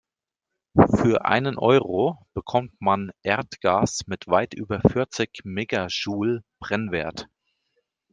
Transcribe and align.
Für 0.95 1.25
einen 1.25 1.59
Euro 1.59 2.25
bekommt 2.33 2.71
man 2.79 3.11
Erdgas 3.21 4.07
mit 4.07 4.25
weit 4.25 4.55
über 4.55 4.81
vierzig 4.81 5.41
Megajoule 5.43 6.43
Brennwert. 6.59 7.27